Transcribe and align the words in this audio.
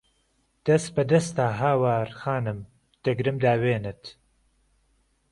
دەس 0.65 0.83
به 0.95 1.03
دەستا 1.11 1.47
هاوار 1.59 2.07
خانم، 2.19 2.59
دەگرم 3.05 3.37
داوێنت 3.43 4.03